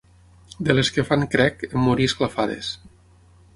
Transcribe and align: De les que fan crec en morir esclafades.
De 0.67 0.75
les 0.77 0.89
que 0.95 1.05
fan 1.09 1.27
crec 1.35 1.63
en 1.69 1.85
morir 1.89 2.09
esclafades. 2.13 2.75